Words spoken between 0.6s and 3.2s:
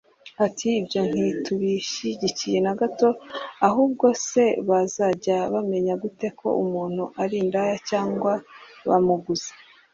“Ibyo ntitubishyigikiye na gato